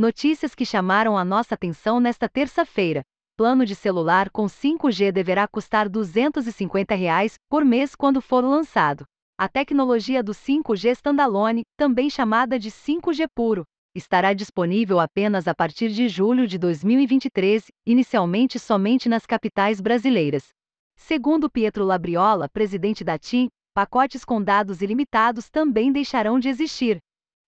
[0.00, 3.02] Notícias que chamaram a nossa atenção nesta terça-feira.
[3.36, 9.04] Plano de celular com 5G deverá custar 250 reais por mês quando for lançado.
[9.36, 13.64] A tecnologia do 5G standalone, também chamada de 5G puro,
[13.94, 20.48] estará disponível apenas a partir de julho de 2023, inicialmente somente nas capitais brasileiras.
[20.96, 27.02] Segundo Pietro Labriola, presidente da TIM, pacotes com dados ilimitados também deixarão de existir.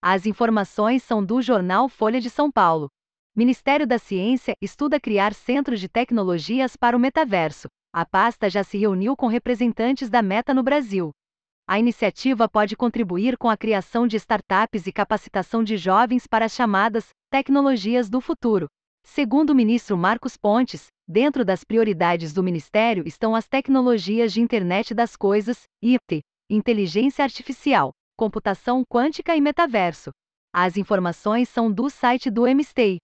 [0.04, 2.88] As informações são do jornal Folha de São Paulo.
[3.36, 7.68] Ministério da Ciência estuda criar centros de tecnologias para o metaverso.
[7.94, 11.12] A pasta já se reuniu com representantes da Meta no Brasil.
[11.68, 16.52] A iniciativa pode contribuir com a criação de startups e capacitação de jovens para as
[16.52, 18.66] chamadas tecnologias do futuro.
[19.04, 24.94] Segundo o ministro Marcos Pontes, dentro das prioridades do ministério estão as tecnologias de internet
[24.94, 27.92] das coisas, IT, inteligência artificial,
[28.22, 30.12] computação quântica e metaverso.
[30.54, 32.98] As informações são do site do MSTEI.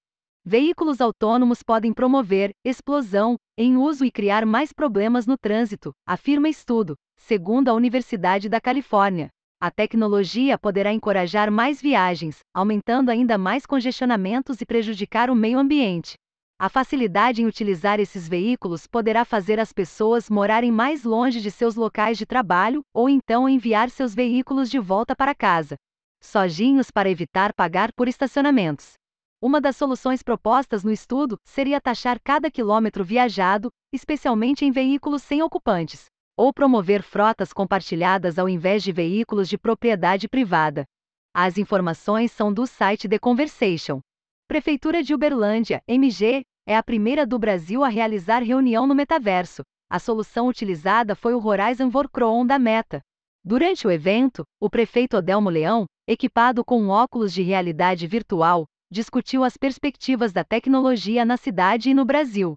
[0.45, 6.95] Veículos autônomos podem promover explosão em uso e criar mais problemas no trânsito, afirma estudo,
[7.16, 9.29] segundo a Universidade da Califórnia.
[9.60, 16.15] A tecnologia poderá encorajar mais viagens, aumentando ainda mais congestionamentos e prejudicar o meio ambiente.
[16.60, 21.76] A facilidade em utilizar esses veículos poderá fazer as pessoas morarem mais longe de seus
[21.76, 25.76] locais de trabalho ou então enviar seus veículos de volta para casa.
[26.20, 28.95] Sozinhos para evitar pagar por estacionamentos.
[29.40, 35.40] Uma das soluções propostas no estudo seria taxar cada quilômetro viajado, especialmente em veículos sem
[35.40, 40.84] ocupantes ou promover frotas compartilhadas ao invés de veículos de propriedade privada.
[41.32, 44.01] As informações são do site The Conversation.
[44.46, 49.63] Prefeitura de Uberlândia, MG, é a primeira do Brasil a realizar reunião no metaverso.
[49.88, 53.01] A solução utilizada foi o Horizon Workroom da Meta.
[53.43, 59.57] Durante o evento, o prefeito Odelmo Leão, equipado com óculos de realidade virtual, discutiu as
[59.57, 62.55] perspectivas da tecnologia na cidade e no Brasil.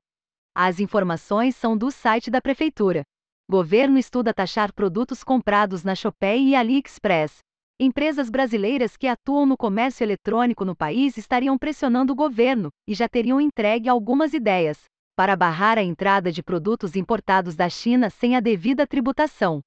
[0.54, 3.04] As informações são do site da prefeitura.
[3.50, 7.38] Governo estuda taxar produtos comprados na Shopee e AliExpress.
[7.84, 13.10] Empresas brasileiras que atuam no comércio eletrônico no país estariam pressionando o governo e já
[13.10, 14.84] teriam entregue algumas ideias
[15.16, 19.62] para barrar a entrada de produtos importados da China sem a devida tributação.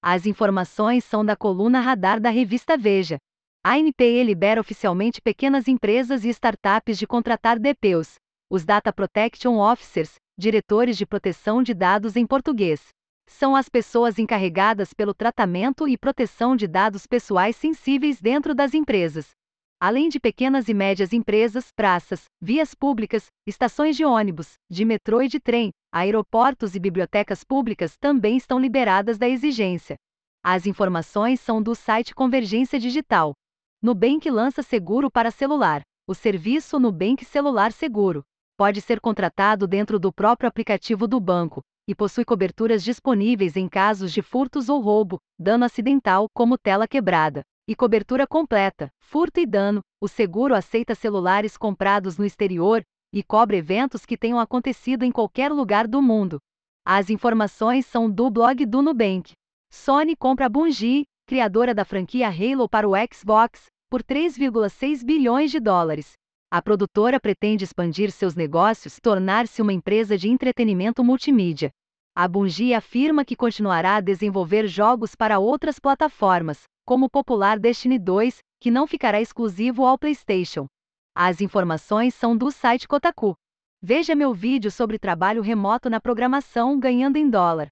[0.00, 3.18] As informações são da coluna Radar da revista Veja.
[3.64, 8.14] A NPE libera oficialmente pequenas empresas e startups de contratar DPOs,
[8.48, 12.94] os Data Protection Officers, diretores de proteção de dados em português
[13.28, 19.30] são as pessoas encarregadas pelo tratamento e proteção de dados pessoais sensíveis dentro das empresas.
[19.78, 25.28] Além de pequenas e médias empresas, praças, vias públicas, estações de ônibus, de metrô e
[25.28, 29.96] de trem, aeroportos e bibliotecas públicas também estão liberadas da exigência.
[30.42, 33.34] As informações são do site Convergência Digital.
[33.82, 35.82] Nubank lança seguro para celular.
[36.08, 38.22] O serviço Nubank Celular Seguro
[38.56, 44.12] pode ser contratado dentro do próprio aplicativo do banco, e possui coberturas disponíveis em casos
[44.12, 49.80] de furtos ou roubo, dano acidental, como tela quebrada, e cobertura completa, furto e dano.
[50.00, 52.82] O seguro aceita celulares comprados no exterior
[53.12, 56.38] e cobre eventos que tenham acontecido em qualquer lugar do mundo.
[56.84, 59.32] As informações são do blog do Nubank.
[59.72, 66.12] Sony compra Bungie, criadora da franquia Halo para o Xbox, por 3,6 bilhões de dólares.
[66.48, 71.70] A produtora pretende expandir seus negócios tornar-se uma empresa de entretenimento multimídia.
[72.14, 77.98] A Bungie afirma que continuará a desenvolver jogos para outras plataformas, como o popular Destiny
[77.98, 80.66] 2, que não ficará exclusivo ao PlayStation.
[81.16, 83.34] As informações são do site Kotaku.
[83.82, 87.66] Veja meu vídeo sobre trabalho remoto na programação ganhando em dólar.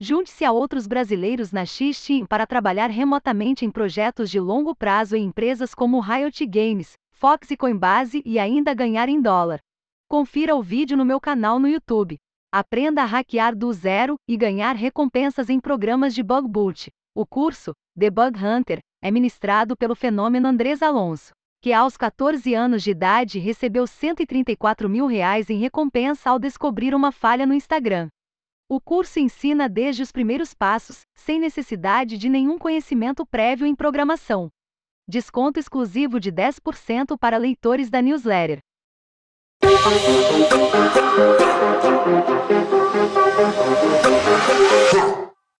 [0.00, 5.24] Junte-se a outros brasileiros na X-Team para trabalhar remotamente em projetos de longo prazo em
[5.24, 9.60] empresas como Riot Games, Fox e Coinbase e ainda ganhar em dólar.
[10.08, 12.16] Confira o vídeo no meu canal no YouTube.
[12.50, 16.90] Aprenda a hackear do zero e ganhar recompensas em programas de bug boot.
[17.14, 22.82] O curso, The Bug Hunter, é ministrado pelo fenômeno Andrés Alonso, que aos 14 anos
[22.82, 28.08] de idade recebeu 134 mil reais em recompensa ao descobrir uma falha no Instagram.
[28.66, 34.48] O curso ensina desde os primeiros passos, sem necessidade de nenhum conhecimento prévio em programação.
[35.10, 38.60] Desconto exclusivo de 10% para leitores da newsletter.